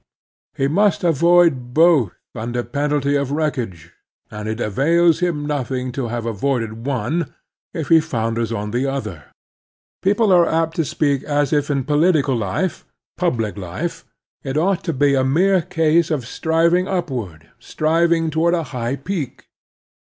He 0.55 0.67
must 0.67 1.03
avoid 1.03 1.75
both 1.75 2.13
tmder 2.35 2.71
penalty 2.71 3.15
of 3.15 3.31
wreckage, 3.31 3.93
and 4.31 4.49
it 4.49 4.59
avails 4.59 5.19
him 5.19 5.45
nothing 5.45 5.91
to 5.91 6.07
have 6.07 6.25
avoided 6.25 6.87
one, 6.87 7.35
if 7.71 7.89
he 7.89 7.99
founders 7.99 8.51
on 8.51 8.71
the 8.71 8.87
other. 8.87 9.25
People 10.01 10.33
are 10.33 10.49
apt 10.49 10.75
to 10.77 10.85
speak 10.85 11.21
as 11.25 11.53
if 11.53 11.69
in 11.69 11.83
political 11.83 12.35
life, 12.35 12.83
public 13.15 13.55
life, 13.59 14.03
it 14.43 14.57
ought 14.57 14.83
to 14.85 14.93
be 14.93 15.13
a 15.13 15.23
mere 15.23 15.61
case 15.61 16.09
of 16.09 16.25
striving 16.25 16.87
upward— 16.87 17.51
striving 17.59 18.31
toward 18.31 18.55
a 18.55 18.63
high 18.73 18.95
peak. 18.95 19.49